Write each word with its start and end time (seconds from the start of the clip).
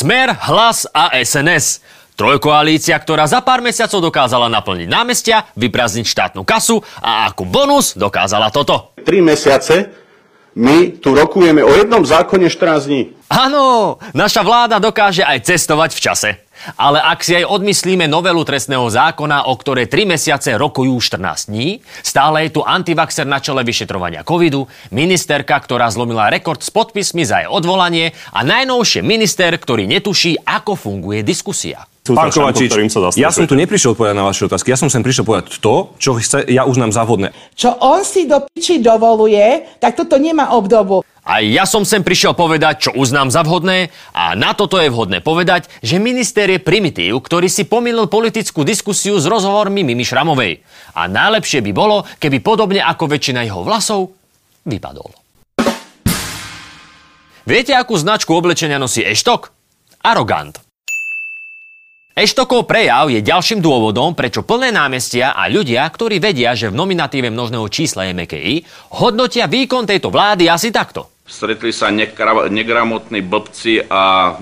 Smer, 0.00 0.32
Hlas 0.32 0.88
a 0.96 1.12
SNS. 1.12 1.84
Trojkoalícia, 2.16 2.96
ktorá 2.96 3.28
za 3.28 3.44
pár 3.44 3.60
mesiacov 3.60 4.00
dokázala 4.00 4.48
naplniť 4.48 4.88
námestia, 4.88 5.44
vyprázdniť 5.60 6.08
štátnu 6.08 6.40
kasu 6.40 6.80
a 7.04 7.28
ako 7.28 7.44
bonus 7.44 8.00
dokázala 8.00 8.48
toto. 8.48 8.96
Tri 9.04 9.20
mesiace 9.20 9.92
my 10.56 10.96
tu 11.04 11.12
rokujeme 11.12 11.60
o 11.60 11.68
jednom 11.76 12.00
zákone 12.00 12.48
14 12.48 12.88
dní. 12.88 13.02
Áno, 13.28 14.00
naša 14.16 14.40
vláda 14.40 14.80
dokáže 14.80 15.20
aj 15.20 15.44
cestovať 15.44 15.92
v 15.92 16.00
čase. 16.00 16.30
Ale 16.76 17.00
ak 17.00 17.24
si 17.24 17.36
aj 17.36 17.48
odmyslíme 17.48 18.04
novelu 18.04 18.42
trestného 18.44 18.84
zákona, 18.88 19.48
o 19.48 19.54
ktorej 19.56 19.88
3 19.88 20.16
mesiace 20.16 20.56
rokujú 20.56 20.96
14 21.00 21.50
dní, 21.50 21.80
stále 22.04 22.48
je 22.48 22.56
tu 22.56 22.60
antivaxer 22.60 23.24
na 23.24 23.40
čele 23.40 23.64
vyšetrovania 23.64 24.24
covidu, 24.24 24.68
ministerka, 24.92 25.56
ktorá 25.56 25.88
zlomila 25.88 26.28
rekord 26.28 26.60
s 26.60 26.68
podpismi 26.68 27.24
za 27.24 27.44
jej 27.44 27.48
odvolanie 27.48 28.12
a 28.36 28.44
najnovšie 28.44 29.00
minister, 29.00 29.56
ktorý 29.56 29.88
netuší, 29.88 30.36
ako 30.44 30.76
funguje 30.76 31.24
diskusia. 31.24 31.84
Pán 32.00 32.32
Kovačič, 32.32 32.72
ja 33.20 33.28
som 33.28 33.44
tu 33.44 33.54
neprišiel 33.54 33.92
povedať 33.92 34.16
na 34.16 34.24
vaše 34.24 34.48
otázky, 34.48 34.72
ja 34.72 34.78
som 34.80 34.88
sem 34.88 35.04
prišiel 35.04 35.22
povedať 35.22 35.60
to, 35.60 35.94
čo 36.00 36.16
chce, 36.16 36.48
ja 36.48 36.64
uznám 36.64 36.90
za 36.90 37.04
vhodné. 37.04 37.30
Čo 37.52 37.76
on 37.76 38.02
si 38.02 38.24
do 38.24 38.40
piči 38.50 38.80
dovoluje, 38.80 39.78
tak 39.78 39.94
toto 40.00 40.16
nemá 40.16 40.50
obdobu. 40.56 41.04
A 41.30 41.38
ja 41.46 41.62
som 41.62 41.86
sem 41.86 42.02
prišiel 42.02 42.34
povedať, 42.34 42.90
čo 42.90 42.98
uznám 42.98 43.30
za 43.30 43.46
vhodné 43.46 43.94
a 44.10 44.34
na 44.34 44.50
toto 44.50 44.82
je 44.82 44.90
vhodné 44.90 45.22
povedať, 45.22 45.70
že 45.78 46.02
minister 46.02 46.50
je 46.50 46.58
primitív, 46.58 47.22
ktorý 47.22 47.46
si 47.46 47.70
pomýlil 47.70 48.10
politickú 48.10 48.66
diskusiu 48.66 49.14
s 49.14 49.30
rozhovormi 49.30 49.86
Mimi 49.86 50.02
Šramovej. 50.02 50.58
A 50.98 51.06
najlepšie 51.06 51.62
by 51.62 51.70
bolo, 51.70 52.02
keby 52.18 52.42
podobne 52.42 52.82
ako 52.82 53.06
väčšina 53.06 53.46
jeho 53.46 53.62
vlasov 53.62 54.10
vypadol. 54.66 55.14
Viete, 57.46 57.78
akú 57.78 57.94
značku 57.94 58.34
oblečenia 58.34 58.82
nosí 58.82 59.06
Eštok? 59.06 59.54
Arogant. 60.02 60.58
Eštokov 62.10 62.66
prejav 62.66 63.06
je 63.06 63.22
ďalším 63.22 63.62
dôvodom, 63.62 64.18
prečo 64.18 64.42
plné 64.42 64.74
námestia 64.74 65.30
a 65.30 65.46
ľudia, 65.46 65.86
ktorí 65.86 66.18
vedia, 66.18 66.58
že 66.58 66.74
v 66.74 66.74
nominatíve 66.74 67.30
množného 67.30 67.70
čísla 67.70 68.10
je 68.10 68.18
MKI, 68.18 68.54
hodnotia 68.98 69.46
výkon 69.46 69.86
tejto 69.86 70.10
vlády 70.10 70.50
asi 70.50 70.74
takto. 70.74 71.19
Stretli 71.30 71.70
sa 71.70 71.94
negramotní 72.50 73.22
blbci 73.22 73.86
a 73.86 74.34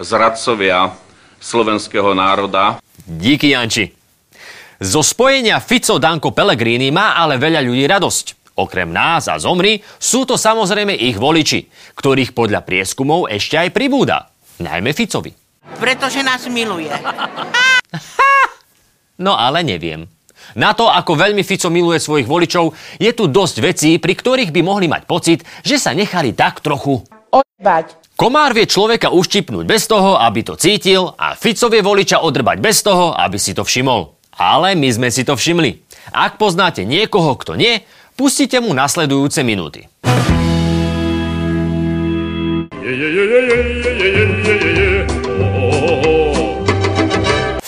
zradcovia 0.00 0.96
slovenského 1.36 2.16
národa. 2.16 2.80
Díky, 3.04 3.52
Janči. 3.52 3.92
Zo 4.80 5.04
spojenia 5.04 5.60
Fico 5.60 6.00
Danko 6.00 6.32
Pellegrini 6.32 6.88
má 6.88 7.14
ale 7.14 7.36
veľa 7.36 7.60
ľudí 7.60 7.84
radosť. 7.84 8.56
Okrem 8.56 8.88
nás 8.88 9.28
a 9.28 9.36
zomri 9.36 9.84
sú 10.00 10.24
to 10.24 10.40
samozrejme 10.40 10.96
ich 10.96 11.20
voliči, 11.20 11.68
ktorých 11.96 12.32
podľa 12.32 12.64
prieskumov 12.64 13.28
ešte 13.28 13.60
aj 13.60 13.68
pribúda. 13.70 14.32
Najmä 14.58 14.96
Ficovi. 14.96 15.32
Pretože 15.76 16.24
nás 16.24 16.48
miluje. 16.48 16.90
No 19.22 19.38
ale 19.38 19.62
neviem. 19.62 20.10
Na 20.58 20.76
to, 20.76 20.90
ako 20.90 21.16
veľmi 21.16 21.42
Fico 21.46 21.72
miluje 21.72 21.98
svojich 21.98 22.28
voličov, 22.28 22.74
je 22.98 23.10
tu 23.14 23.30
dosť 23.30 23.56
vecí, 23.62 23.90
pri 23.96 24.14
ktorých 24.14 24.50
by 24.50 24.60
mohli 24.60 24.86
mať 24.86 25.02
pocit, 25.08 25.40
že 25.62 25.80
sa 25.80 25.96
nechali 25.96 26.36
tak 26.36 26.60
trochu 26.60 27.00
Odbať. 27.32 27.96
Komár 28.12 28.52
vie 28.52 28.68
človeka 28.68 29.08
uštipnúť 29.08 29.64
bez 29.64 29.88
toho, 29.88 30.20
aby 30.20 30.44
to 30.44 30.52
cítil 30.60 31.16
a 31.16 31.32
Fico 31.32 31.72
vie 31.72 31.80
voliča 31.80 32.20
odrbať 32.20 32.60
bez 32.60 32.84
toho, 32.84 33.16
aby 33.16 33.40
si 33.40 33.56
to 33.56 33.64
všimol. 33.64 34.20
Ale 34.36 34.76
my 34.76 34.88
sme 34.92 35.08
si 35.08 35.24
to 35.24 35.32
všimli. 35.32 35.80
Ak 36.12 36.36
poznáte 36.36 36.84
niekoho, 36.84 37.32
kto 37.40 37.56
nie, 37.56 37.80
pustite 38.12 38.60
mu 38.60 38.76
nasledujúce 38.76 39.40
minúty. 39.40 39.88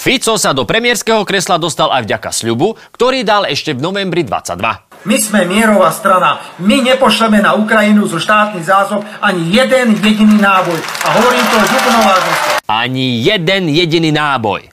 Fico 0.04 0.37
sa 0.37 0.53
do 0.53 0.69
premiérskeho 0.69 1.25
kresla 1.25 1.56
dostal 1.56 1.88
aj 1.88 2.04
vďaka 2.04 2.28
sľubu, 2.28 2.76
ktorý 2.92 3.25
dal 3.25 3.48
ešte 3.48 3.72
v 3.72 3.81
novembri 3.81 4.20
22. 4.20 5.09
My 5.09 5.16
sme 5.16 5.48
mierová 5.48 5.88
strana. 5.97 6.44
My 6.60 6.84
nepošleme 6.84 7.41
na 7.41 7.56
Ukrajinu 7.56 8.04
zo 8.04 8.20
štátnych 8.20 8.69
zásob 8.69 9.00
ani 9.25 9.48
jeden 9.48 9.97
jediný 9.97 10.37
náboj. 10.37 10.76
A 10.76 11.09
hovorím 11.09 11.44
to 11.48 11.56
vážnosťou. 12.04 12.53
Ani 12.69 13.25
jeden 13.25 13.72
jediný 13.72 14.12
náboj. 14.12 14.69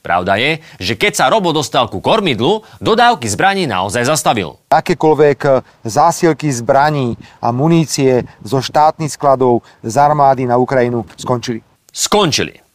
Pravda 0.00 0.40
je, 0.40 0.64
že 0.80 0.96
keď 0.96 1.12
sa 1.12 1.28
Robo 1.28 1.52
dostal 1.52 1.84
ku 1.92 2.00
kormidlu, 2.00 2.64
dodávky 2.80 3.28
zbraní 3.28 3.68
naozaj 3.68 4.08
zastavil. 4.08 4.56
akékoľvek 4.72 5.38
e, 5.44 5.50
zásielky 5.84 6.48
zbraní 6.48 7.20
a 7.36 7.52
munície 7.52 8.24
zo 8.40 8.64
štátnych 8.64 9.12
skladov 9.12 9.60
z 9.84 9.92
armády 10.00 10.48
na 10.48 10.56
Ukrajinu 10.56 11.04
skončili. 11.20 11.60
Skončili. 11.92 12.69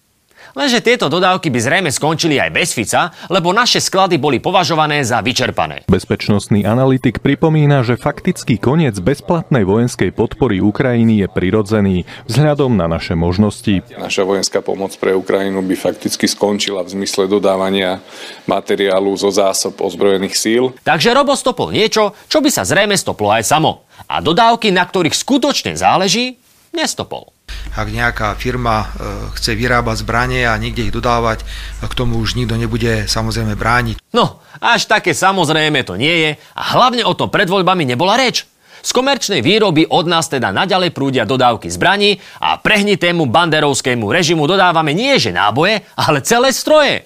Lenže 0.56 0.80
tieto 0.80 1.12
dodávky 1.12 1.52
by 1.52 1.60
zrejme 1.60 1.92
skončili 1.92 2.40
aj 2.40 2.48
bez 2.56 2.72
Fica, 2.72 3.12
lebo 3.28 3.52
naše 3.52 3.84
sklady 3.84 4.16
boli 4.16 4.40
považované 4.40 5.04
za 5.04 5.20
vyčerpané. 5.20 5.84
Bezpečnostný 5.92 6.64
analytik 6.64 7.20
pripomína, 7.20 7.84
že 7.84 8.00
faktický 8.00 8.56
koniec 8.56 8.96
bezplatnej 9.04 9.68
vojenskej 9.68 10.16
podpory 10.16 10.64
Ukrajiny 10.64 11.20
je 11.20 11.28
prirodzený 11.28 11.96
vzhľadom 12.32 12.72
na 12.80 12.88
naše 12.88 13.20
možnosti. 13.20 13.84
Naša 14.00 14.24
vojenská 14.24 14.64
pomoc 14.64 14.96
pre 14.96 15.12
Ukrajinu 15.12 15.60
by 15.60 15.76
fakticky 15.76 16.24
skončila 16.24 16.88
v 16.88 17.04
zmysle 17.04 17.28
dodávania 17.28 18.00
materiálu 18.48 19.12
zo 19.20 19.36
zásob 19.36 19.76
ozbrojených 19.84 20.40
síl. 20.40 20.72
Takže 20.88 21.12
Robo 21.12 21.36
stopol 21.36 21.76
niečo, 21.76 22.16
čo 22.32 22.40
by 22.40 22.48
sa 22.48 22.64
zrejme 22.64 22.96
stoplo 22.96 23.28
aj 23.28 23.44
samo. 23.44 23.84
A 24.08 24.24
dodávky, 24.24 24.72
na 24.72 24.88
ktorých 24.88 25.20
skutočne 25.20 25.76
záleží, 25.76 26.40
nestopol. 26.72 27.35
Ak 27.76 27.92
nejaká 27.92 28.34
firma 28.40 28.88
e, 28.88 28.88
chce 29.36 29.54
vyrábať 29.54 30.08
zbranie 30.08 30.48
a 30.48 30.56
niekde 30.56 30.88
ich 30.88 30.96
dodávať, 30.96 31.44
k 31.84 31.94
tomu 31.94 32.18
už 32.24 32.40
nikto 32.40 32.56
nebude 32.56 33.06
samozrejme 33.06 33.54
brániť. 33.60 34.00
No, 34.16 34.40
až 34.64 34.88
také 34.88 35.12
samozrejme 35.12 35.84
to 35.84 36.00
nie 36.00 36.16
je 36.24 36.32
a 36.56 36.62
hlavne 36.74 37.04
o 37.04 37.14
tom 37.14 37.28
pred 37.28 37.52
voľbami 37.52 37.84
nebola 37.84 38.16
reč. 38.16 38.48
Z 38.86 38.94
komerčnej 38.94 39.42
výroby 39.42 39.90
od 39.90 40.06
nás 40.06 40.30
teda 40.30 40.54
naďalej 40.54 40.94
prúdia 40.94 41.26
dodávky 41.26 41.74
zbraní 41.74 42.22
a 42.38 42.62
prehnitému 42.62 43.26
banderovskému 43.26 44.06
režimu 44.14 44.46
dodávame 44.46 44.94
nie 44.94 45.18
že 45.18 45.34
náboje, 45.34 45.82
ale 45.98 46.22
celé 46.22 46.54
stroje. 46.54 47.02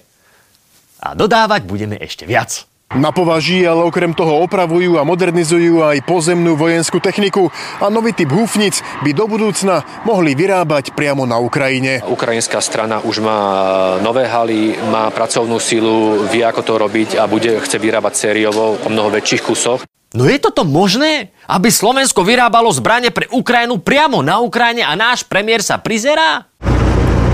A 1.00 1.16
dodávať 1.16 1.64
budeme 1.64 1.96
ešte 1.96 2.28
viac. 2.28 2.69
Na 2.90 3.14
považí 3.14 3.62
ale 3.70 3.86
okrem 3.86 4.18
toho 4.18 4.42
opravujú 4.42 4.98
a 4.98 5.06
modernizujú 5.06 5.86
aj 5.86 6.02
pozemnú 6.10 6.58
vojenskú 6.58 6.98
techniku 6.98 7.54
a 7.78 7.86
nový 7.86 8.18
typ 8.18 8.34
húfnic 8.34 8.82
by 9.06 9.14
do 9.14 9.30
budúcna 9.30 9.86
mohli 10.10 10.34
vyrábať 10.34 10.98
priamo 10.98 11.22
na 11.30 11.38
Ukrajine. 11.38 12.02
Ukrajinská 12.02 12.58
strana 12.58 12.98
už 13.06 13.22
má 13.22 13.40
nové 14.02 14.26
haly, 14.26 14.74
má 14.90 15.06
pracovnú 15.14 15.62
silu, 15.62 16.26
vie 16.34 16.42
ako 16.42 16.66
to 16.66 16.74
robiť 16.82 17.10
a 17.22 17.30
bude 17.30 17.62
chce 17.62 17.78
vyrábať 17.78 18.26
sériovo 18.26 18.82
o 18.82 18.90
mnoho 18.90 19.14
väčších 19.14 19.46
kusoch. 19.46 19.86
No 20.18 20.26
je 20.26 20.42
toto 20.42 20.66
možné? 20.66 21.30
Aby 21.46 21.70
Slovensko 21.70 22.26
vyrábalo 22.26 22.74
zbranie 22.74 23.14
pre 23.14 23.30
Ukrajinu 23.30 23.78
priamo 23.78 24.26
na 24.26 24.42
Ukrajine 24.42 24.82
a 24.82 24.98
náš 24.98 25.22
premiér 25.30 25.62
sa 25.62 25.78
prizerá? 25.78 26.50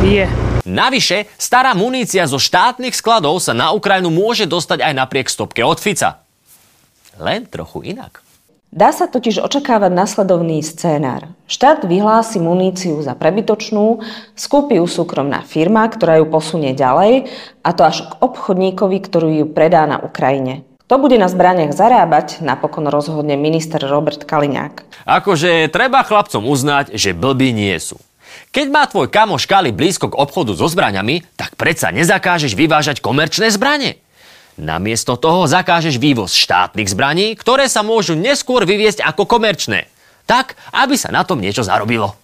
Je. 0.04 0.45
Navyše, 0.66 1.30
stará 1.38 1.78
munícia 1.78 2.26
zo 2.26 2.42
štátnych 2.42 2.98
skladov 2.98 3.38
sa 3.38 3.54
na 3.54 3.70
Ukrajinu 3.70 4.10
môže 4.10 4.50
dostať 4.50 4.82
aj 4.82 4.94
napriek 4.98 5.30
stopke 5.30 5.62
od 5.62 5.78
Fica. 5.78 6.26
Len 7.22 7.46
trochu 7.46 7.86
inak. 7.86 8.26
Dá 8.76 8.92
sa 8.92 9.08
totiž 9.08 9.40
očakávať 9.40 9.94
nasledovný 9.94 10.60
scénár. 10.60 11.32
Štát 11.48 11.88
vyhlási 11.88 12.44
muníciu 12.44 13.00
za 13.00 13.16
prebytočnú, 13.16 14.04
skúpi 14.36 14.82
ju 14.82 14.90
súkromná 14.90 15.48
firma, 15.48 15.88
ktorá 15.88 16.20
ju 16.20 16.28
posunie 16.28 16.76
ďalej, 16.76 17.32
a 17.64 17.70
to 17.72 17.88
až 17.88 18.04
k 18.04 18.20
obchodníkovi, 18.20 18.98
ktorý 19.00 19.30
ju 19.40 19.48
predá 19.48 19.88
na 19.88 20.02
Ukrajine. 20.02 20.68
Kto 20.86 21.02
bude 21.02 21.16
na 21.16 21.32
zbraniach 21.32 21.72
zarábať, 21.72 22.44
napokon 22.44 22.92
rozhodne 22.92 23.40
minister 23.40 23.80
Robert 23.80 24.28
Kaliňák. 24.28 25.08
Akože 25.08 25.72
treba 25.72 26.04
chlapcom 26.04 26.44
uznať, 26.44 27.00
že 27.00 27.16
blbí 27.16 27.56
nie 27.56 27.74
sú. 27.80 27.96
Keď 28.56 28.68
má 28.72 28.88
tvoj 28.88 29.12
kamoš 29.12 29.46
Kali 29.46 29.76
blízko 29.76 30.12
k 30.12 30.20
obchodu 30.20 30.56
so 30.56 30.68
zbraňami, 30.72 31.28
tak 31.36 31.60
predsa 31.60 31.92
nezakážeš 31.92 32.56
vyvážať 32.56 33.04
komerčné 33.04 33.52
zbranie. 33.52 34.00
Namiesto 34.56 35.20
toho 35.20 35.52
zakážeš 35.52 36.00
vývoz 36.00 36.32
štátnych 36.32 36.88
zbraní, 36.88 37.36
ktoré 37.36 37.68
sa 37.68 37.84
môžu 37.84 38.16
neskôr 38.16 38.64
vyviesť 38.64 39.04
ako 39.04 39.28
komerčné. 39.28 39.92
Tak, 40.24 40.56
aby 40.72 40.96
sa 40.96 41.12
na 41.12 41.28
tom 41.28 41.44
niečo 41.44 41.62
zarobilo. 41.62 42.16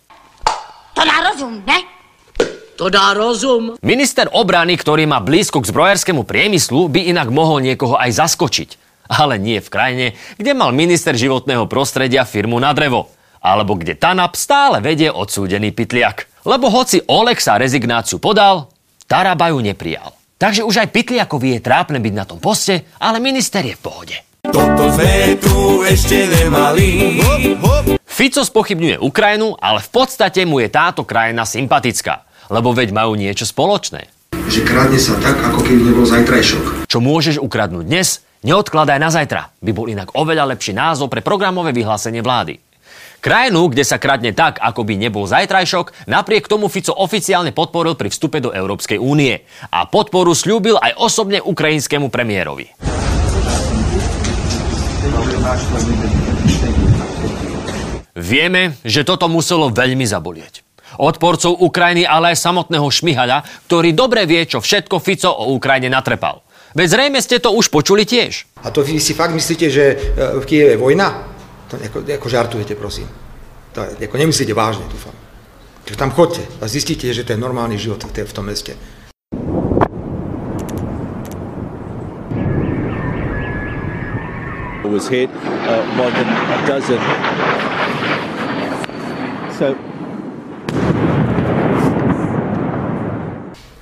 To 0.95 1.03
dá 1.03 1.17
rozum, 1.27 1.59
ne? 1.67 1.79
To 2.79 2.87
dá 2.87 3.13
rozum. 3.13 3.75
Minister 3.83 4.31
obrany, 4.31 4.79
ktorý 4.79 5.05
má 5.05 5.19
blízko 5.19 5.59
k 5.61 5.69
zbrojárskému 5.69 6.23
priemyslu, 6.23 6.87
by 6.87 7.11
inak 7.11 7.29
mohol 7.29 7.59
niekoho 7.61 7.99
aj 7.99 8.15
zaskočiť. 8.23 8.69
Ale 9.11 9.35
nie 9.35 9.59
v 9.59 9.67
krajine, 9.67 10.07
kde 10.39 10.55
mal 10.55 10.71
minister 10.71 11.11
životného 11.11 11.67
prostredia 11.67 12.23
firmu 12.23 12.57
na 12.57 12.71
drevo 12.71 13.11
alebo 13.41 13.73
kde 13.75 13.97
TANAP 13.97 14.37
stále 14.37 14.79
vedie 14.79 15.09
odsúdený 15.09 15.73
pytliak. 15.73 16.29
Lebo 16.45 16.69
hoci 16.69 17.01
Oleg 17.09 17.41
sa 17.41 17.57
rezignáciu 17.57 18.21
podal, 18.21 18.69
Taraba 19.09 19.51
ju 19.51 19.59
neprijal. 19.59 20.15
Takže 20.39 20.65
už 20.65 20.81
aj 20.81 20.89
Pytliakovi 20.89 21.57
je 21.57 21.65
trápne 21.65 22.01
byť 22.01 22.13
na 22.15 22.25
tom 22.25 22.41
poste, 22.41 22.87
ale 22.97 23.21
minister 23.21 23.61
je 23.61 23.77
v 23.77 23.81
pohode. 23.81 24.17
Toto 24.41 24.89
sme 24.89 25.37
tu 25.37 25.85
ešte 25.85 26.25
nemali. 26.25 27.21
Fico 28.07 28.41
spochybňuje 28.41 28.97
Ukrajinu, 28.97 29.53
ale 29.59 29.85
v 29.85 29.89
podstate 29.93 30.47
mu 30.49 30.57
je 30.57 30.69
táto 30.73 31.05
krajina 31.05 31.45
sympatická. 31.45 32.25
lebo 32.51 32.75
veď 32.75 32.91
majú 32.91 33.15
niečo 33.15 33.47
spoločné. 33.47 34.11
Že 34.51 34.59
kradne 34.67 34.99
sa 34.99 35.15
tak, 35.23 35.39
ako 35.39 35.63
keby 35.63 35.81
nebol 35.87 36.03
zajtrajšok. 36.03 36.83
Čo 36.91 36.99
môžeš 36.99 37.39
ukradnúť 37.39 37.87
dnes, 37.87 38.19
neodkladaj 38.43 38.99
na 38.99 39.07
zajtra. 39.07 39.55
By 39.63 39.71
bol 39.71 39.87
inak 39.87 40.11
oveľa 40.11 40.51
lepší 40.51 40.75
názov 40.75 41.07
pre 41.07 41.23
programové 41.23 41.71
vyhlásenie 41.71 42.19
vlády. 42.19 42.59
Krajinu, 43.21 43.69
kde 43.69 43.85
sa 43.85 44.01
kradne 44.01 44.33
tak, 44.33 44.57
ako 44.57 44.81
by 44.81 44.97
nebol 44.97 45.29
zajtrajšok, 45.29 46.09
napriek 46.09 46.49
tomu 46.49 46.65
Fico 46.73 46.89
oficiálne 46.89 47.53
podporil 47.53 47.93
pri 47.93 48.09
vstupe 48.09 48.41
do 48.41 48.49
Európskej 48.49 48.97
únie. 48.97 49.45
A 49.69 49.85
podporu 49.85 50.33
slúbil 50.33 50.81
aj 50.81 50.97
osobne 50.97 51.37
ukrajinskému 51.37 52.09
premiérovi. 52.09 52.73
Vieme, 58.17 58.73
že 58.81 59.05
toto 59.05 59.29
muselo 59.29 59.69
veľmi 59.69 60.01
zabolieť. 60.01 60.65
Odporcov 60.97 61.61
Ukrajiny, 61.61 62.09
ale 62.09 62.33
aj 62.33 62.41
samotného 62.41 62.89
Šmihaľa, 62.89 63.45
ktorý 63.69 63.93
dobre 63.93 64.25
vie, 64.25 64.49
čo 64.49 64.65
všetko 64.65 64.97
Fico 64.97 65.29
o 65.29 65.53
Ukrajine 65.53 65.93
natrepal. 65.93 66.41
Veď 66.73 66.87
zrejme 66.97 67.21
ste 67.21 67.37
to 67.37 67.53
už 67.53 67.69
počuli 67.69 68.01
tiež. 68.01 68.49
A 68.65 68.73
to 68.73 68.81
vy 68.81 68.97
si 68.97 69.13
fakt 69.13 69.37
myslíte, 69.37 69.67
že 69.69 69.85
e, 69.93 69.95
v 70.41 70.43
Kieve 70.49 70.73
je 70.73 70.81
vojna? 70.81 71.30
To 71.71 71.79
ako, 71.79 72.03
ako 72.03 72.27
žartujete, 72.27 72.75
prosím. 72.75 73.07
To 73.71 73.87
ako 73.87 74.15
nemyslíte 74.19 74.51
vážne, 74.51 74.83
dúfam. 74.91 75.15
Čiže 75.87 75.97
tam 75.97 76.11
chodte 76.11 76.43
a 76.59 76.67
zistíte, 76.67 77.07
že 77.15 77.23
to 77.23 77.31
je 77.31 77.39
normálny 77.39 77.79
život 77.79 78.03
v, 78.03 78.27
v 78.27 78.33
tom 78.35 78.51
meste. 78.51 78.75
was 84.91 85.07
hit 85.07 85.31
uh, 85.31 85.87
more 85.95 86.11
than 86.11 86.27
a 86.27 86.57
dozen. 86.67 86.99
So 89.55 89.71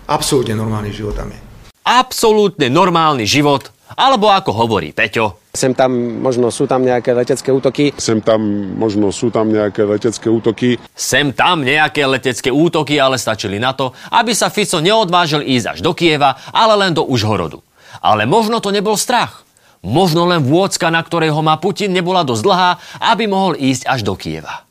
Absolútne 0.10 0.58
normálny 0.58 0.90
život 0.94 1.18
tam 1.18 1.30
je. 1.30 1.40
Absolútne 1.86 2.70
normálny 2.70 3.26
život, 3.30 3.70
alebo 4.00 4.32
ako 4.32 4.56
hovorí 4.56 4.96
Peťo, 4.96 5.40
Sem 5.50 5.74
tam 5.74 6.22
možno 6.22 6.54
sú 6.54 6.70
tam 6.70 6.86
nejaké 6.86 7.10
letecké 7.10 7.50
útoky. 7.50 7.90
Sem 7.98 8.22
tam 8.22 8.38
možno 8.78 9.10
sú 9.10 9.34
tam 9.34 9.50
nejaké 9.50 9.82
letecké 9.82 10.30
útoky. 10.30 10.78
Sem 10.94 11.34
tam 11.34 11.66
nejaké 11.66 12.06
letecké 12.06 12.54
útoky, 12.54 13.02
ale 13.02 13.18
stačili 13.18 13.58
na 13.58 13.74
to, 13.74 13.92
aby 14.14 14.38
sa 14.38 14.54
Fico 14.54 14.78
neodvážil 14.78 15.42
ísť 15.42 15.66
až 15.74 15.80
do 15.82 15.98
Kieva, 15.98 16.38
ale 16.54 16.78
len 16.78 16.94
do 16.94 17.02
Užhorodu. 17.02 17.66
Ale 17.98 18.30
možno 18.30 18.62
to 18.62 18.70
nebol 18.70 18.94
strach. 18.94 19.42
Možno 19.82 20.30
len 20.30 20.46
vôcka, 20.46 20.94
na 20.94 21.02
ktorej 21.02 21.34
ho 21.34 21.42
má 21.42 21.58
Putin, 21.58 21.98
nebola 21.98 22.22
dosť 22.22 22.44
dlhá, 22.46 22.72
aby 23.10 23.26
mohol 23.26 23.58
ísť 23.58 23.90
až 23.90 24.06
do 24.06 24.14
Kieva. 24.14 24.69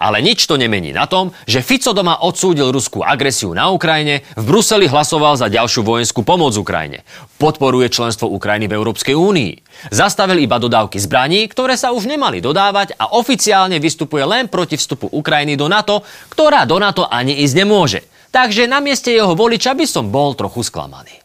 Ale 0.00 0.24
nič 0.24 0.48
to 0.48 0.56
nemení 0.56 0.96
na 0.96 1.04
tom, 1.04 1.28
že 1.44 1.60
Fico 1.60 1.92
doma 1.92 2.24
odsúdil 2.24 2.72
ruskú 2.72 3.04
agresiu 3.04 3.52
na 3.52 3.68
Ukrajine, 3.68 4.24
v 4.32 4.44
Bruseli 4.48 4.88
hlasoval 4.88 5.36
za 5.36 5.52
ďalšiu 5.52 5.84
vojenskú 5.84 6.24
pomoc 6.24 6.56
Ukrajine. 6.56 7.04
Podporuje 7.36 7.92
členstvo 7.92 8.32
Ukrajiny 8.32 8.64
v 8.64 8.80
Európskej 8.80 9.12
únii. 9.12 9.52
Zastavil 9.92 10.40
iba 10.40 10.56
dodávky 10.56 10.96
zbraní, 10.96 11.44
ktoré 11.52 11.76
sa 11.76 11.92
už 11.92 12.08
nemali 12.08 12.40
dodávať 12.40 12.96
a 12.96 13.12
oficiálne 13.12 13.76
vystupuje 13.76 14.24
len 14.24 14.48
proti 14.48 14.80
vstupu 14.80 15.12
Ukrajiny 15.12 15.60
do 15.60 15.68
NATO, 15.68 16.00
ktorá 16.32 16.64
do 16.64 16.80
NATO 16.80 17.04
ani 17.04 17.44
ísť 17.44 17.54
nemôže. 17.60 18.00
Takže 18.32 18.64
na 18.64 18.80
mieste 18.80 19.12
jeho 19.12 19.36
voliča 19.36 19.76
by 19.76 19.84
som 19.84 20.08
bol 20.08 20.32
trochu 20.32 20.64
sklamaný. 20.64 21.20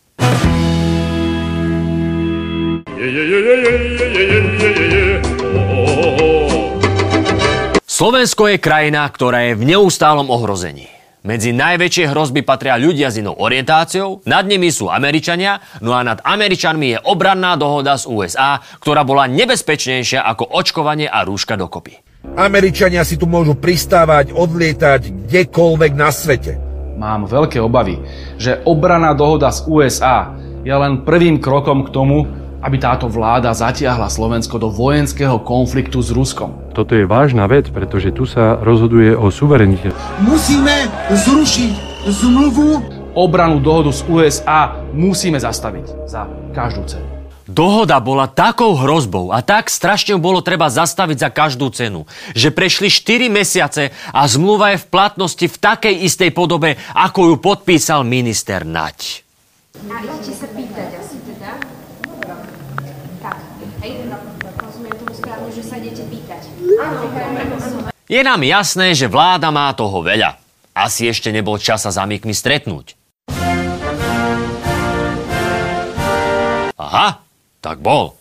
Slovensko 7.95 8.51
je 8.51 8.59
krajina, 8.59 9.07
ktorá 9.07 9.47
je 9.47 9.53
v 9.55 9.71
neustálom 9.71 10.27
ohrození. 10.27 10.91
Medzi 11.23 11.55
najväčšie 11.55 12.11
hrozby 12.11 12.43
patria 12.43 12.75
ľudia 12.75 13.07
s 13.07 13.23
inou 13.23 13.39
orientáciou, 13.39 14.19
nad 14.27 14.43
nimi 14.43 14.67
sú 14.67 14.91
Američania, 14.91 15.63
no 15.79 15.95
a 15.95 16.03
nad 16.03 16.19
Američanmi 16.19 16.91
je 16.91 16.99
obranná 17.07 17.55
dohoda 17.55 17.95
z 17.95 18.03
USA, 18.11 18.59
ktorá 18.83 19.07
bola 19.07 19.31
nebezpečnejšia 19.31 20.27
ako 20.27 20.43
očkovanie 20.43 21.07
a 21.07 21.23
rúška 21.23 21.55
dokopy. 21.55 21.95
Američania 22.35 23.07
si 23.07 23.15
tu 23.15 23.31
môžu 23.31 23.55
pristávať, 23.55 24.35
odlietať 24.35 25.31
kdekoľvek 25.31 25.91
na 25.95 26.11
svete. 26.11 26.59
Mám 26.99 27.31
veľké 27.31 27.63
obavy, 27.63 28.03
že 28.35 28.59
obranná 28.67 29.15
dohoda 29.15 29.55
z 29.55 29.71
USA 29.71 30.35
je 30.67 30.75
len 30.75 31.07
prvým 31.07 31.39
krokom 31.39 31.87
k 31.87 31.95
tomu, 31.95 32.27
aby 32.65 32.81
táto 32.81 33.05
vláda 33.05 33.53
zatiahla 33.53 34.09
Slovensko 34.09 34.57
do 34.57 34.73
vojenského 34.73 35.37
konfliktu 35.45 36.01
s 36.01 36.09
Ruskom. 36.09 36.73
Toto 36.73 36.97
je 36.97 37.05
vážna 37.05 37.45
vec, 37.45 37.69
pretože 37.69 38.09
tu 38.09 38.25
sa 38.25 38.57
rozhoduje 38.57 39.13
o 39.13 39.29
suverenite. 39.29 39.93
Musíme 40.25 40.89
zrušiť 41.13 41.73
zmluvu. 42.09 42.81
Obranú 43.15 43.63
dohodu 43.63 43.95
z 43.95 44.01
USA 44.11 44.75
musíme 44.91 45.39
zastaviť 45.39 46.09
za 46.09 46.27
každú 46.51 46.83
cenu. 46.83 47.07
Dohoda 47.45 48.01
bola 48.01 48.25
takou 48.25 48.73
hrozbou 48.73 49.29
a 49.29 49.39
tak 49.45 49.69
strašne 49.69 50.17
bolo 50.17 50.41
treba 50.41 50.65
zastaviť 50.65 51.17
za 51.23 51.29
každú 51.29 51.69
cenu, 51.69 52.09
že 52.33 52.49
prešli 52.49 52.89
4 52.89 53.29
mesiace 53.29 53.93
a 54.09 54.25
zmluva 54.25 54.73
je 54.73 54.81
v 54.81 54.89
platnosti 54.89 55.45
v 55.45 55.55
takej 55.55 55.95
istej 56.09 56.33
podobe, 56.33 56.75
ako 56.97 57.31
ju 57.31 57.35
podpísal 57.37 58.01
minister 58.01 58.65
Nať. 58.65 59.23
A 59.77 60.01
idete 60.01 60.33
sa 60.33 60.47
pýtať 60.51 60.89
asi 60.97 61.21
teda? 61.21 61.51
Tak. 63.21 63.37
Hej, 63.85 64.09
správne, 65.35 65.51
že 65.51 65.63
sa 65.67 65.75
idete 65.75 66.03
pýtať. 66.07 66.41
Je 68.07 68.21
nám 68.23 68.41
jasné, 68.45 68.95
že 68.95 69.11
vláda 69.11 69.51
má 69.51 69.67
toho 69.75 69.99
veľa. 69.99 70.39
Asi 70.71 71.11
ešte 71.11 71.31
nebol 71.31 71.59
čas 71.59 71.83
sa 71.83 71.91
za 71.91 72.07
mykmi 72.07 72.31
stretnúť. 72.31 72.95
Aha, 76.75 77.19
tak 77.59 77.83
bol. 77.83 78.15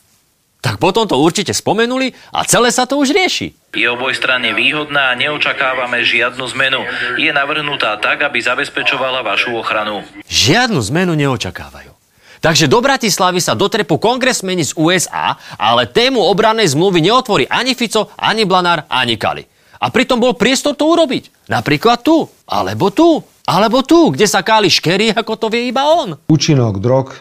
Tak 0.64 0.81
potom 0.81 1.05
to 1.05 1.20
určite 1.20 1.52
spomenuli 1.52 2.16
a 2.32 2.40
celé 2.49 2.72
sa 2.72 2.88
to 2.88 2.96
už 2.96 3.12
rieši. 3.12 3.52
Je 3.76 3.84
obojstranne 3.84 4.56
výhodná 4.56 5.12
a 5.12 5.19
neočakávame 5.19 6.00
žiadnu 6.00 6.40
zmenu. 6.56 6.81
Je 7.20 7.28
navrhnutá 7.28 8.00
tak, 8.00 8.25
aby 8.25 8.40
zabezpečovala 8.40 9.20
vašu 9.20 9.52
ochranu. 9.60 10.00
Žiadnu 10.25 10.81
zmenu 10.88 11.12
neočakávajú. 11.20 12.04
Takže 12.44 12.69
do 12.69 12.85
Bratislavy 12.85 13.41
sa 13.41 13.56
dotrepu 13.56 13.96
kongresmeni 13.96 14.69
z 14.69 14.76
USA, 14.76 15.41
ale 15.56 15.89
tému 15.89 16.20
obrannej 16.20 16.69
zmluvy 16.77 17.01
neotvorí 17.01 17.48
ani 17.48 17.72
Fico, 17.72 18.13
ani 18.20 18.44
Blanár, 18.44 18.84
ani 18.93 19.17
Kali. 19.17 19.48
A 19.81 19.89
pritom 19.89 20.20
bol 20.20 20.36
priestor 20.36 20.77
to 20.77 20.84
urobiť. 20.93 21.48
Napríklad 21.48 22.05
tu, 22.05 22.29
alebo 22.44 22.93
tu, 22.93 23.24
alebo 23.48 23.81
tu, 23.81 24.13
kde 24.13 24.29
sa 24.29 24.44
Kali 24.44 24.69
škerí, 24.69 25.17
ako 25.17 25.41
to 25.41 25.46
vie 25.48 25.72
iba 25.72 25.89
on. 25.89 26.20
Účinok 26.29 26.84
drog 26.84 27.17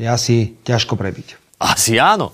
je 0.00 0.08
asi 0.08 0.56
ťažko 0.64 0.96
prebiť. 0.96 1.36
Asi 1.60 2.00
áno. 2.00 2.32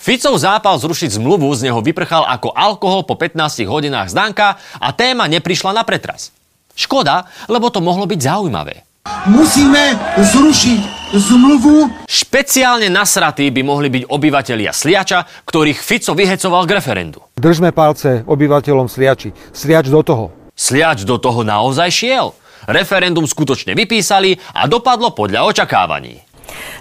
Ficov 0.00 0.40
zápal 0.40 0.80
zrušiť 0.80 1.20
zmluvu 1.20 1.52
z 1.52 1.68
neho 1.68 1.84
vyprchal 1.84 2.24
ako 2.24 2.48
alkohol 2.56 3.04
po 3.04 3.12
15 3.20 3.60
hodinách 3.68 4.08
zdanka 4.08 4.56
a 4.80 4.88
téma 4.96 5.28
neprišla 5.28 5.76
na 5.76 5.84
pretras. 5.84 6.32
Škoda, 6.72 7.28
lebo 7.44 7.68
to 7.68 7.84
mohlo 7.84 8.08
byť 8.08 8.20
zaujímavé. 8.24 8.88
Musíme 9.24 10.00
zrušiť 10.16 11.12
zmluvu. 11.12 12.08
Špeciálne 12.08 12.88
nasratí 12.88 13.52
by 13.52 13.60
mohli 13.60 13.88
byť 13.92 14.04
obyvatelia 14.08 14.72
Sliača, 14.72 15.28
ktorých 15.44 15.80
Fico 15.80 16.12
vyhecoval 16.12 16.64
k 16.64 16.80
referendu. 16.80 17.20
Držme 17.36 17.72
palce 17.72 18.20
obyvateľom 18.24 18.88
Sliači. 18.88 19.32
Sliač 19.52 19.92
do 19.92 20.00
toho. 20.04 20.32
Sliač 20.56 21.04
do 21.04 21.20
toho 21.20 21.44
naozaj 21.44 21.88
šiel. 21.92 22.36
Referendum 22.64 23.28
skutočne 23.28 23.76
vypísali 23.76 24.40
a 24.56 24.64
dopadlo 24.64 25.12
podľa 25.12 25.52
očakávaní. 25.52 26.24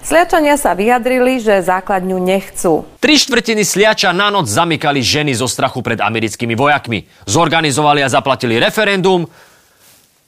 Sliačania 0.04 0.60
sa 0.60 0.76
vyjadrili, 0.76 1.44
že 1.44 1.64
základňu 1.64 2.20
nechcú. 2.24 2.88
Tri 3.04 3.20
štvrtiny 3.20 3.68
Sliača 3.68 4.16
na 4.16 4.32
noc 4.32 4.52
zamykali 4.52 5.04
ženy 5.04 5.36
zo 5.36 5.48
strachu 5.48 5.80
pred 5.80 6.00
americkými 6.00 6.56
vojakmi. 6.56 7.04
Zorganizovali 7.24 8.04
a 8.04 8.12
zaplatili 8.12 8.60
referendum, 8.64 9.28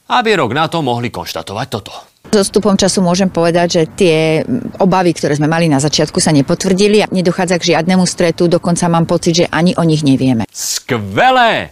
aby 0.09 0.37
rok 0.37 0.51
na 0.53 0.69
to 0.69 0.81
mohli 0.85 1.09
konštatovať 1.09 1.67
toto. 1.69 1.93
So 2.35 2.43
stupom 2.43 2.75
času 2.75 2.99
môžem 2.99 3.31
povedať, 3.31 3.67
že 3.71 3.81
tie 3.95 4.17
obavy, 4.83 5.15
ktoré 5.15 5.39
sme 5.39 5.47
mali 5.47 5.71
na 5.71 5.79
začiatku, 5.79 6.19
sa 6.19 6.35
nepotvrdili 6.35 7.05
a 7.05 7.07
nedochádza 7.07 7.55
k 7.61 7.77
žiadnemu 7.77 8.03
stretu, 8.03 8.51
dokonca 8.51 8.91
mám 8.91 9.07
pocit, 9.07 9.45
že 9.45 9.45
ani 9.47 9.71
o 9.77 9.83
nich 9.87 10.03
nevieme. 10.03 10.43
Skvelé! 10.51 11.71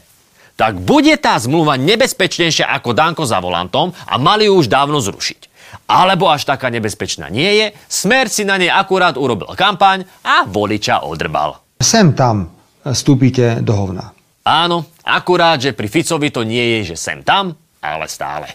Tak 0.53 0.77
bude 0.79 1.17
tá 1.17 1.35
zmluva 1.41 1.75
nebezpečnejšia 1.81 2.69
ako 2.69 2.93
Danko 2.93 3.25
za 3.25 3.41
volantom 3.41 3.91
a 4.05 4.15
mali 4.21 4.45
ju 4.45 4.53
už 4.55 4.69
dávno 4.69 5.01
zrušiť. 5.01 5.51
Alebo 5.89 6.29
až 6.29 6.45
taká 6.45 6.69
nebezpečná 6.69 7.27
nie 7.27 7.49
je, 7.59 7.65
Smer 7.89 8.29
si 8.29 8.45
na 8.45 8.61
nej 8.61 8.69
akurát 8.69 9.17
urobil 9.17 9.51
kampaň 9.57 10.05
a 10.21 10.45
voliča 10.45 11.03
odrbal. 11.03 11.59
Sem 11.81 12.13
tam 12.13 12.53
vstúpite 12.85 13.65
do 13.65 13.73
hovna. 13.73 14.13
Áno, 14.45 14.87
akurát, 15.03 15.57
že 15.57 15.73
pri 15.73 15.87
Ficovi 15.89 16.29
to 16.29 16.45
nie 16.45 16.79
je, 16.79 16.93
že 16.93 16.95
sem 16.99 17.19
tam, 17.25 17.55
ale 17.83 18.07
stále. 18.07 18.47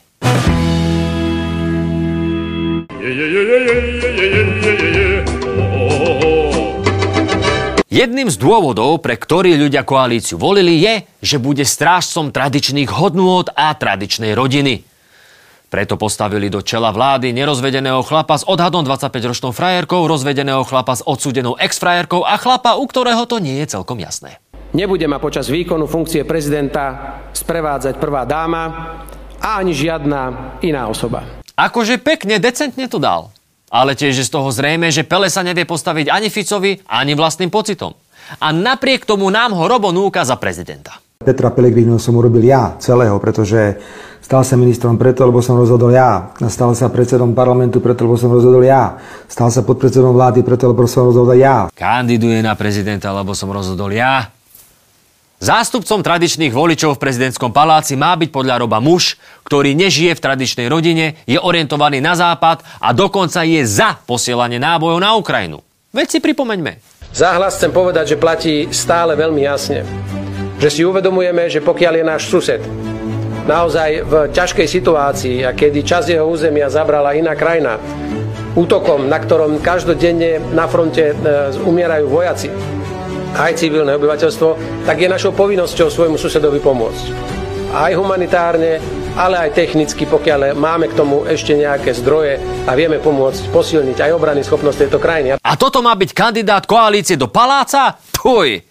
Jedným 7.89 8.29
z 8.29 8.37
dôvodov, 8.41 9.05
pre 9.05 9.21
ktorý 9.21 9.55
ľudia 9.61 9.85
koalíciu 9.85 10.41
volili, 10.41 10.81
je, 10.81 10.95
že 11.21 11.37
bude 11.37 11.63
strážcom 11.63 12.33
tradičných 12.33 12.89
hodnôt 12.89 13.47
a 13.53 13.73
tradičnej 13.77 14.33
rodiny. 14.33 14.89
Preto 15.69 16.01
postavili 16.01 16.49
do 16.49 16.65
čela 16.65 16.89
vlády 16.89 17.37
nerozvedeného 17.37 18.01
chlapa 18.01 18.41
s 18.41 18.49
odhadom 18.49 18.89
25-ročnou 18.89 19.53
frajerkou, 19.53 20.09
rozvedeného 20.09 20.65
chlapa 20.65 20.97
s 20.97 21.05
odsudenou 21.05 21.61
ex-frajerkou 21.61 22.25
a 22.25 22.41
chlapa, 22.41 22.81
u 22.81 22.89
ktorého 22.89 23.29
to 23.29 23.37
nie 23.37 23.61
je 23.61 23.77
celkom 23.77 24.01
jasné. 24.01 24.41
Nebude 24.69 25.09
ma 25.09 25.17
počas 25.17 25.49
výkonu 25.49 25.89
funkcie 25.89 26.29
prezidenta 26.29 27.17
sprevádzať 27.33 27.97
prvá 27.97 28.29
dáma 28.29 28.65
a 29.41 29.57
ani 29.57 29.73
žiadna 29.73 30.61
iná 30.61 30.85
osoba. 30.93 31.25
Akože 31.57 31.97
pekne, 31.97 32.37
decentne 32.37 32.85
to 32.85 33.01
dal. 33.01 33.33
Ale 33.73 33.97
tiež 33.97 34.21
je 34.21 34.29
z 34.29 34.33
toho 34.33 34.49
zrejme, 34.53 34.93
že 34.93 35.09
Pele 35.09 35.33
sa 35.33 35.41
nevie 35.41 35.65
postaviť 35.65 36.13
ani 36.13 36.29
Ficovi, 36.29 36.85
ani 36.89 37.13
vlastným 37.17 37.49
pocitom. 37.49 37.97
A 38.45 38.53
napriek 38.53 39.09
tomu 39.09 39.33
nám 39.33 39.57
ho 39.57 39.65
Robo 39.65 39.89
núka 39.89 40.21
za 40.25 40.37
prezidenta. 40.37 41.01
Petra 41.19 41.49
Pellegrino 41.49 41.97
som 41.97 42.15
urobil 42.17 42.45
ja 42.45 42.77
celého, 42.79 43.17
pretože 43.19 43.81
stal 44.21 44.45
sa 44.45 44.55
ministrom 44.55 45.01
preto, 45.01 45.25
lebo 45.25 45.41
som 45.41 45.57
rozhodol 45.57 45.91
ja. 45.91 46.31
Stal 46.47 46.77
sa 46.77 46.93
predsedom 46.93 47.33
parlamentu 47.33 47.81
preto, 47.81 48.05
lebo 48.05 48.21
som 48.21 48.31
rozhodol 48.31 48.63
ja. 48.63 49.01
Stal 49.27 49.49
sa 49.49 49.65
podpredsedom 49.65 50.13
vlády 50.13 50.45
preto, 50.45 50.69
lebo 50.69 50.85
som 50.85 51.09
rozhodol 51.09 51.35
ja. 51.35 51.73
Kandiduje 51.73 52.45
na 52.45 52.53
prezidenta, 52.55 53.11
lebo 53.11 53.33
som 53.33 53.49
rozhodol 53.49 53.91
ja. 53.91 54.29
Zástupcom 55.39 56.03
tradičných 56.03 56.51
voličov 56.51 56.99
v 56.99 57.03
prezidentskom 57.07 57.55
paláci 57.55 57.95
má 57.95 58.19
byť 58.19 58.35
podľa 58.35 58.59
Roba 58.59 58.83
muž, 58.83 59.15
ktorý 59.47 59.71
nežije 59.71 60.19
v 60.19 60.25
tradičnej 60.27 60.67
rodine, 60.67 61.15
je 61.31 61.39
orientovaný 61.39 62.03
na 62.03 62.19
západ 62.19 62.67
a 62.83 62.91
dokonca 62.91 63.47
je 63.47 63.63
za 63.63 63.95
posielanie 64.03 64.59
nábojov 64.59 64.99
na 64.99 65.15
Ukrajinu. 65.15 65.63
Veď 65.95 66.07
si 66.11 66.19
pripomeňme. 66.19 66.83
Záhlas 67.15 67.55
chcem 67.55 67.71
povedať, 67.71 68.19
že 68.19 68.21
platí 68.21 68.67
stále 68.75 69.15
veľmi 69.15 69.47
jasne. 69.47 69.87
Že 70.59 70.69
si 70.75 70.83
uvedomujeme, 70.83 71.47
že 71.47 71.63
pokiaľ 71.63 71.95
je 72.03 72.05
náš 72.05 72.23
sused 72.27 72.63
naozaj 73.47 73.91
v 74.05 74.15
ťažkej 74.35 74.67
situácii 74.67 75.47
a 75.47 75.55
kedy 75.55 75.87
čas 75.87 76.11
jeho 76.11 76.27
územia 76.27 76.67
zabrala 76.67 77.15
iná 77.15 77.39
krajina, 77.39 77.79
útokom, 78.59 79.07
na 79.07 79.23
ktorom 79.23 79.63
každodenne 79.63 80.43
na 80.51 80.67
fronte 80.67 81.15
e, 81.15 81.25
umierajú 81.63 82.11
vojaci, 82.11 82.51
aj 83.37 83.59
civilné 83.61 83.97
obyvateľstvo, 83.99 84.49
tak 84.89 84.97
je 85.03 85.09
našou 85.09 85.37
povinnosťou 85.37 85.89
svojmu 85.93 86.17
susedovi 86.17 86.63
pomôcť. 86.63 87.07
Aj 87.75 87.93
humanitárne, 87.93 88.81
ale 89.19 89.37
aj 89.49 89.59
technicky, 89.59 90.07
pokiaľ 90.07 90.57
máme 90.57 90.89
k 90.89 90.97
tomu 90.97 91.27
ešte 91.27 91.53
nejaké 91.53 91.93
zdroje 91.93 92.39
a 92.65 92.71
vieme 92.73 93.03
pomôcť 93.03 93.51
posilniť 93.53 93.99
aj 93.99 94.11
obrany 94.15 94.41
schopnosť 94.47 94.87
tejto 94.87 94.99
krajiny. 95.03 95.29
A 95.37 95.53
toto 95.59 95.83
má 95.83 95.93
byť 95.99 96.11
kandidát 96.15 96.65
koalície 96.65 97.19
do 97.19 97.29
paláca? 97.29 97.99
Tuj! 98.15 98.63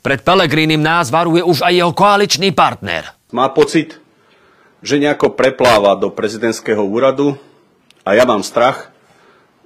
Pred 0.00 0.20
Pelegrínim 0.24 0.80
nás 0.80 1.12
varuje 1.12 1.44
už 1.44 1.60
aj 1.60 1.72
jeho 1.76 1.92
koaličný 1.92 2.56
partner. 2.56 3.14
Má 3.36 3.52
pocit, 3.52 4.00
že 4.80 4.96
nejako 4.96 5.36
prepláva 5.36 5.92
do 5.94 6.08
prezidentského 6.08 6.80
úradu 6.80 7.36
a 8.02 8.16
ja 8.16 8.24
mám 8.24 8.40
strach, 8.40 8.90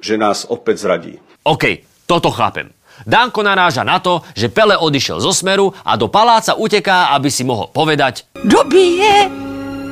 že 0.02 0.18
nás 0.18 0.44
opäť 0.44 0.84
zradí. 0.84 1.14
OK, 1.46 1.86
toto 2.04 2.28
chápem. 2.34 2.74
Danko 3.02 3.42
naráža 3.42 3.82
na 3.82 3.98
to, 3.98 4.22
že 4.38 4.54
Pele 4.54 4.78
odišiel 4.78 5.18
zo 5.18 5.34
Smeru 5.34 5.74
a 5.82 5.98
do 5.98 6.06
paláca 6.06 6.54
uteká, 6.54 7.10
aby 7.18 7.26
si 7.26 7.42
mohol 7.42 7.66
povedať 7.74 8.30
Doby 8.46 8.84
je 9.02 9.16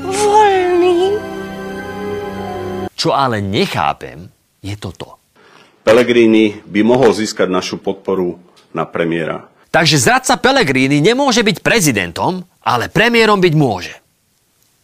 voľný. 0.07 0.99
Čo 2.95 3.11
ale 3.11 3.43
nechápem, 3.43 4.31
je 4.63 4.79
toto. 4.79 5.19
Pellegrini 5.83 6.63
by 6.63 6.81
mohol 6.87 7.11
získať 7.11 7.51
našu 7.51 7.83
podporu 7.83 8.39
na 8.71 8.87
premiéra. 8.87 9.51
Takže 9.73 9.97
zradca 9.99 10.39
Pellegrini 10.39 11.03
nemôže 11.03 11.43
byť 11.43 11.65
prezidentom, 11.65 12.45
ale 12.63 12.93
premiérom 12.93 13.41
byť 13.41 13.55
môže. 13.57 14.02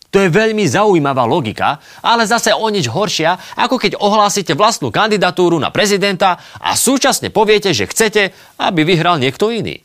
To 0.09 0.25
je 0.25 0.33
veľmi 0.33 0.65
zaujímavá 0.65 1.29
logika, 1.29 1.77
ale 2.01 2.25
zase 2.25 2.57
o 2.57 2.65
nič 2.73 2.89
horšia, 2.89 3.61
ako 3.61 3.77
keď 3.77 4.01
ohlásite 4.01 4.57
vlastnú 4.57 4.89
kandidatúru 4.89 5.61
na 5.61 5.69
prezidenta 5.69 6.41
a 6.57 6.73
súčasne 6.73 7.29
poviete, 7.29 7.77
že 7.77 7.85
chcete, 7.85 8.33
aby 8.57 8.89
vyhral 8.89 9.21
niekto 9.21 9.53
iný. 9.53 9.85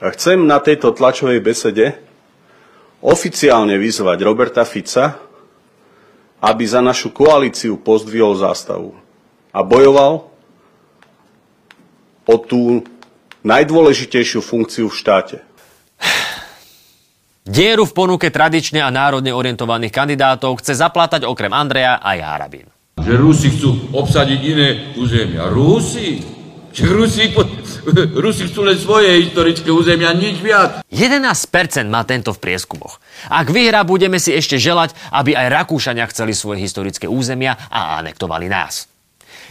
Chcem 0.00 0.48
na 0.48 0.58
tejto 0.58 0.90
tlačovej 0.90 1.38
besede 1.38 2.02
oficiálne 2.98 3.78
vyzvať 3.78 4.18
Roberta 4.26 4.66
Fica, 4.66 5.22
aby 6.40 6.64
za 6.64 6.80
našu 6.82 7.12
koalíciu 7.12 7.78
pozdvihol 7.78 8.34
zástavu 8.34 8.96
a 9.52 9.60
bojoval 9.60 10.26
o 12.26 12.36
tú 12.40 12.82
najdôležitejšiu 13.44 14.40
funkciu 14.40 14.88
v 14.88 14.98
štáte. 14.98 15.36
Dieru 17.40 17.88
v 17.88 17.96
ponuke 17.96 18.28
tradične 18.28 18.84
a 18.84 18.92
národne 18.92 19.32
orientovaných 19.32 19.96
kandidátov 19.96 20.60
chce 20.60 20.76
zaplatať 20.76 21.24
okrem 21.24 21.48
Andreja 21.56 21.96
aj 21.96 22.18
Harabin. 22.20 22.68
Že 23.00 23.16
Rusi 23.16 23.48
chcú 23.56 23.96
obsadiť 23.96 24.40
iné 24.44 24.68
územia. 24.92 25.48
Rusi? 25.48 26.20
Že 26.70 26.84
Rusi, 26.92 27.32
Rusi 28.28 28.42
chcú 28.44 28.60
len 28.60 28.76
svoje 28.76 29.16
historické 29.24 29.72
územia, 29.72 30.12
nič 30.12 30.44
viac. 30.44 30.84
11% 30.92 31.88
má 31.88 32.04
tento 32.04 32.36
v 32.36 32.44
prieskumoch. 32.44 33.00
Ak 33.32 33.48
vyhra, 33.48 33.88
budeme 33.88 34.20
si 34.20 34.36
ešte 34.36 34.60
želať, 34.60 34.92
aby 35.08 35.32
aj 35.32 35.64
Rakúšania 35.64 36.04
chceli 36.12 36.36
svoje 36.36 36.60
historické 36.60 37.08
územia 37.08 37.56
a 37.72 38.04
anektovali 38.04 38.52
nás. 38.52 38.84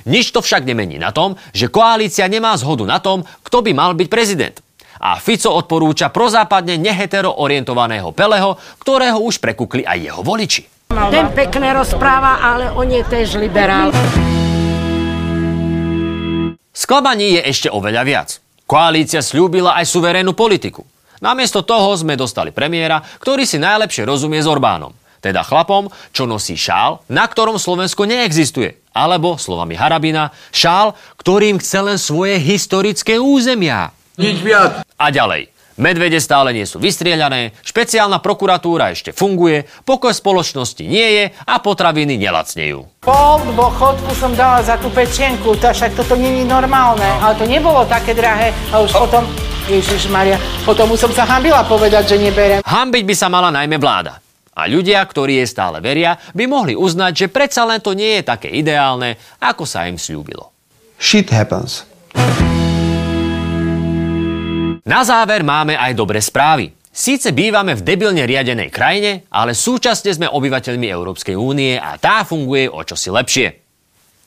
Nič 0.06 0.30
to 0.30 0.46
však 0.46 0.62
nemení 0.62 1.02
na 1.02 1.10
tom, 1.10 1.42
že 1.58 1.74
koalícia 1.74 2.30
nemá 2.30 2.54
zhodu 2.54 2.86
na 2.86 3.02
tom, 3.02 3.26
kto 3.42 3.66
by 3.66 3.74
mal 3.74 3.98
byť 3.98 4.08
prezident 4.08 4.62
a 5.00 5.16
Fico 5.18 5.56
odporúča 5.56 6.12
prozápadne 6.12 6.76
nehetero 6.76 7.40
orientovaného 7.40 8.12
Peleho, 8.12 8.60
ktorého 8.84 9.24
už 9.24 9.40
prekukli 9.40 9.88
aj 9.88 9.98
jeho 10.00 10.22
voliči. 10.22 10.64
Ten 10.90 11.32
pekne 11.32 11.72
rozpráva, 11.74 12.44
ale 12.44 12.74
on 12.74 12.90
je 12.90 13.02
tiež 13.06 13.40
liberál. 13.40 13.96
Sklamaní 16.76 17.40
je 17.40 17.42
ešte 17.44 17.70
oveľa 17.72 18.04
viac. 18.08 18.30
Koalícia 18.64 19.20
slúbila 19.20 19.76
aj 19.78 19.86
suverénnu 19.90 20.38
politiku. 20.38 20.86
Namiesto 21.20 21.68
toho 21.68 21.92
sme 22.00 22.16
dostali 22.16 22.56
premiéra, 22.56 23.04
ktorý 23.20 23.44
si 23.44 23.60
najlepšie 23.60 24.08
rozumie 24.08 24.40
s 24.40 24.48
Orbánom. 24.48 24.96
Teda 25.20 25.44
chlapom, 25.44 25.92
čo 26.16 26.24
nosí 26.24 26.56
šál, 26.56 27.04
na 27.12 27.28
ktorom 27.28 27.60
Slovensko 27.60 28.08
neexistuje. 28.08 28.80
Alebo, 28.96 29.36
slovami 29.36 29.76
Harabina, 29.76 30.32
šál, 30.56 30.96
ktorým 31.20 31.60
chce 31.60 31.80
len 31.84 32.00
svoje 32.00 32.40
historické 32.40 33.20
územia. 33.20 33.92
Nič 34.20 34.44
viac. 34.44 34.84
A 35.00 35.06
ďalej. 35.16 35.48
Medvede 35.80 36.20
stále 36.20 36.52
nie 36.52 36.68
sú 36.68 36.76
vystrieľané, 36.76 37.56
špeciálna 37.64 38.20
prokuratúra 38.20 38.92
ešte 38.92 39.16
funguje, 39.16 39.64
pokoj 39.88 40.12
spoločnosti 40.12 40.84
nie 40.84 41.08
je 41.16 41.26
a 41.32 41.56
potraviny 41.64 42.20
nelacnejú. 42.20 42.84
Pol 43.00 43.40
dôchodku 43.56 44.12
som 44.12 44.36
dala 44.36 44.60
za 44.60 44.76
tú 44.76 44.92
pečenku, 44.92 45.56
to 45.56 45.72
však 45.72 45.96
toto 45.96 46.20
nie 46.20 46.44
je 46.44 46.52
normálne. 46.52 47.08
Ale 47.24 47.40
to 47.40 47.48
nebolo 47.48 47.88
také 47.88 48.12
drahé 48.12 48.52
a 48.76 48.84
už 48.84 48.92
potom, 48.92 49.24
Ježiš 49.72 50.12
Maria, 50.12 50.36
potom 50.68 50.92
už 50.92 51.00
som 51.00 51.12
sa 51.16 51.24
hambila 51.24 51.64
povedať, 51.64 52.12
že 52.12 52.28
neberem. 52.28 52.60
Hambiť 52.60 53.04
by 53.08 53.16
sa 53.16 53.32
mala 53.32 53.48
najmä 53.48 53.80
vláda. 53.80 54.20
A 54.60 54.68
ľudia, 54.68 55.00
ktorí 55.00 55.40
jej 55.40 55.48
stále 55.48 55.80
veria, 55.80 56.20
by 56.36 56.44
mohli 56.44 56.76
uznať, 56.76 57.16
že 57.16 57.32
predsa 57.32 57.64
len 57.64 57.80
to 57.80 57.96
nie 57.96 58.20
je 58.20 58.28
také 58.28 58.52
ideálne, 58.52 59.16
ako 59.40 59.64
sa 59.64 59.88
im 59.88 59.96
slúbilo. 59.96 60.52
Shit 61.00 61.32
happens. 61.32 61.88
Na 64.90 65.06
záver 65.06 65.46
máme 65.46 65.78
aj 65.78 65.94
dobré 65.94 66.18
správy. 66.18 66.74
Síce 66.90 67.30
bývame 67.30 67.78
v 67.78 67.86
debilne 67.86 68.26
riadenej 68.26 68.74
krajine, 68.74 69.30
ale 69.30 69.54
súčasne 69.54 70.10
sme 70.10 70.26
obyvateľmi 70.26 70.90
Európskej 70.90 71.38
únie 71.38 71.78
a 71.78 72.02
tá 72.02 72.26
funguje 72.26 72.66
o 72.66 72.82
čosi 72.82 73.14
lepšie. 73.14 73.48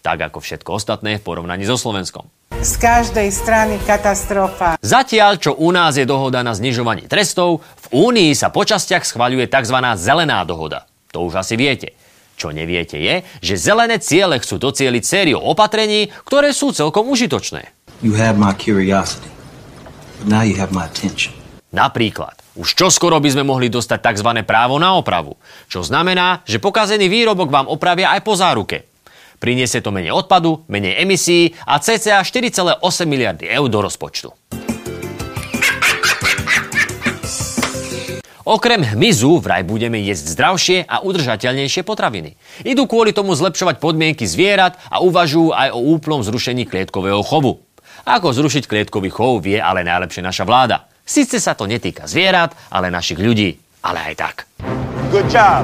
Tak 0.06 0.30
ako 0.30 0.38
všetko 0.38 0.70
ostatné 0.78 1.18
v 1.18 1.26
porovnaní 1.26 1.66
so 1.66 1.74
Slovenskom. 1.74 2.30
Z 2.62 2.78
každej 2.78 3.34
strany 3.34 3.82
katastrofa. 3.82 4.78
Zatiaľ, 4.78 5.42
čo 5.42 5.58
u 5.58 5.74
nás 5.74 5.98
je 5.98 6.06
dohoda 6.06 6.46
na 6.46 6.54
znižovanie 6.54 7.10
trestov, 7.10 7.66
v 7.90 8.14
Únii 8.14 8.30
sa 8.30 8.54
po 8.54 8.62
častiach 8.62 9.02
schvaľuje 9.02 9.50
tzv. 9.50 9.82
zelená 9.98 10.46
dohoda. 10.46 10.86
To 11.10 11.26
už 11.26 11.42
asi 11.42 11.58
viete. 11.58 11.98
Čo 12.38 12.54
neviete 12.54 13.02
je, 13.02 13.26
že 13.42 13.58
zelené 13.58 13.98
ciele 13.98 14.38
chcú 14.38 14.62
docieliť 14.62 15.02
sériu 15.02 15.42
opatrení, 15.42 16.14
ktoré 16.22 16.54
sú 16.54 16.70
celkom 16.70 17.10
užitočné. 17.10 17.66
You 17.98 18.14
have 18.14 18.38
my 18.38 18.54
curiosity. 18.54 19.41
Now 20.22 20.46
you 20.46 20.54
have 20.54 20.70
my 20.70 20.86
attention. 20.86 21.34
Napríklad, 21.74 22.38
už 22.54 22.78
čoskoro 22.78 23.18
by 23.18 23.32
sme 23.34 23.42
mohli 23.42 23.66
dostať 23.66 23.98
tzv. 24.12 24.30
právo 24.46 24.78
na 24.78 24.94
opravu, 24.94 25.34
čo 25.66 25.82
znamená, 25.82 26.46
že 26.46 26.62
pokazený 26.62 27.10
výrobok 27.10 27.50
vám 27.50 27.66
opravia 27.66 28.14
aj 28.14 28.20
po 28.22 28.38
záruke. 28.38 28.86
Priniesie 29.42 29.82
to 29.82 29.90
menej 29.90 30.14
odpadu, 30.14 30.62
menej 30.70 31.02
emisí 31.02 31.58
a 31.66 31.82
cca 31.82 32.22
4,8 32.22 32.78
miliardy 33.02 33.50
eur 33.50 33.66
do 33.66 33.82
rozpočtu. 33.82 34.30
Okrem 38.46 38.82
hmyzu 38.94 39.42
vraj 39.42 39.66
budeme 39.66 39.98
jesť 40.02 40.38
zdravšie 40.38 40.78
a 40.86 41.02
udržateľnejšie 41.02 41.82
potraviny. 41.82 42.38
Idú 42.62 42.86
kvôli 42.86 43.10
tomu 43.10 43.34
zlepšovať 43.34 43.82
podmienky 43.82 44.22
zvierat 44.26 44.78
a 44.86 45.02
uvažujú 45.02 45.50
aj 45.50 45.74
o 45.74 45.82
úplnom 45.82 46.22
zrušení 46.22 46.66
klietkového 46.66 47.22
chovu. 47.26 47.62
Ako 48.02 48.34
zrušiť 48.34 48.66
klietkový 48.66 49.14
chov 49.14 49.46
vie 49.46 49.62
ale 49.62 49.86
najlepšie 49.86 50.26
naša 50.26 50.42
vláda. 50.42 50.90
Sice 51.06 51.38
sa 51.38 51.54
to 51.54 51.70
netýka 51.70 52.10
zvierat, 52.10 52.50
ale 52.66 52.90
našich 52.90 53.18
ľudí. 53.18 53.54
Ale 53.82 54.10
aj 54.10 54.14
tak. 54.18 54.36
Good 55.14 55.30
job. 55.30 55.62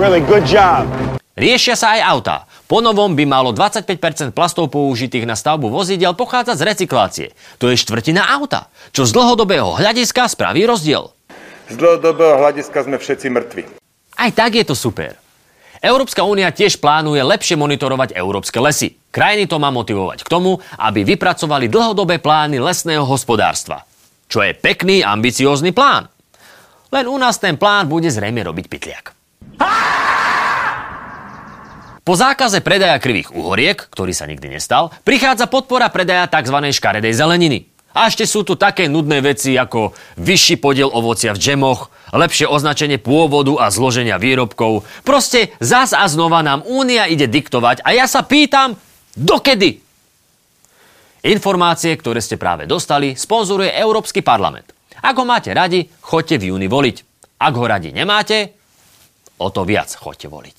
Really 0.00 0.24
good 0.24 0.48
job. 0.48 0.88
Riešia 1.36 1.76
sa 1.76 1.96
aj 1.96 2.00
autá. 2.04 2.36
Po 2.64 2.80
novom 2.80 3.12
by 3.12 3.24
malo 3.28 3.52
25% 3.52 4.32
plastov 4.32 4.72
použitých 4.72 5.24
na 5.28 5.36
stavbu 5.36 5.72
vozidel 5.72 6.12
pochádzať 6.16 6.56
z 6.56 6.64
recyklácie. 6.64 7.28
To 7.60 7.68
je 7.68 7.76
štvrtina 7.76 8.24
auta, 8.28 8.72
čo 8.92 9.04
z 9.04 9.12
dlhodobého 9.12 9.76
hľadiska 9.76 10.28
spraví 10.32 10.64
rozdiel. 10.64 11.12
Z 11.68 11.76
dlhodobého 11.76 12.40
hľadiska 12.40 12.88
sme 12.88 12.96
všetci 12.96 13.26
mŕtvi. 13.32 13.62
Aj 14.16 14.30
tak 14.32 14.56
je 14.56 14.64
to 14.64 14.76
super. 14.76 15.16
Európska 15.80 16.28
únia 16.28 16.52
tiež 16.52 16.76
plánuje 16.76 17.24
lepšie 17.24 17.56
monitorovať 17.56 18.12
európske 18.12 18.60
lesy. 18.60 19.00
Krajiny 19.08 19.48
to 19.48 19.56
má 19.56 19.72
motivovať 19.72 20.20
k 20.20 20.28
tomu, 20.28 20.60
aby 20.76 21.08
vypracovali 21.08 21.72
dlhodobé 21.72 22.20
plány 22.20 22.60
lesného 22.60 23.08
hospodárstva. 23.08 23.88
Čo 24.28 24.44
je 24.44 24.52
pekný, 24.52 25.00
ambiciózny 25.00 25.72
plán. 25.72 26.12
Len 26.92 27.08
u 27.08 27.16
nás 27.16 27.40
ten 27.40 27.56
plán 27.56 27.88
bude 27.88 28.12
zrejme 28.12 28.44
robiť 28.44 28.66
pytliak. 28.68 29.06
Po 32.04 32.12
zákaze 32.12 32.60
predaja 32.60 33.00
krivých 33.00 33.32
uhoriek, 33.32 33.80
ktorý 33.80 34.12
sa 34.12 34.28
nikdy 34.28 34.52
nestal, 34.52 34.92
prichádza 35.06 35.48
podpora 35.48 35.88
predaja 35.88 36.28
tzv. 36.28 36.60
škaredej 36.60 37.14
zeleniny. 37.16 37.69
A 37.90 38.06
ešte 38.06 38.22
sú 38.22 38.46
tu 38.46 38.54
také 38.54 38.86
nudné 38.86 39.18
veci 39.18 39.58
ako 39.58 39.90
vyšší 40.22 40.62
podiel 40.62 40.86
ovocia 40.86 41.34
v 41.34 41.42
džemoch, 41.42 41.90
lepšie 42.14 42.46
označenie 42.46 43.02
pôvodu 43.02 43.58
a 43.58 43.66
zloženia 43.70 44.18
výrobkov. 44.18 44.86
Proste 45.02 45.54
zás 45.58 45.90
a 45.90 46.06
znova 46.06 46.42
nám 46.46 46.62
Únia 46.66 47.10
ide 47.10 47.26
diktovať 47.26 47.82
a 47.82 47.90
ja 47.90 48.06
sa 48.06 48.22
pýtam, 48.22 48.78
dokedy? 49.18 49.82
Informácie, 51.20 51.92
ktoré 51.98 52.22
ste 52.22 52.40
práve 52.40 52.64
dostali, 52.64 53.12
sponzoruje 53.18 53.74
Európsky 53.74 54.24
parlament. 54.24 54.72
Ak 55.02 55.16
ho 55.18 55.26
máte 55.26 55.52
radi, 55.52 55.84
choďte 56.00 56.40
v 56.40 56.54
júni 56.54 56.68
voliť. 56.70 56.96
Ak 57.40 57.52
ho 57.56 57.64
radi 57.64 57.92
nemáte, 57.92 58.54
o 59.40 59.48
to 59.48 59.64
viac 59.64 59.92
choďte 59.96 60.28
voliť. 60.28 60.58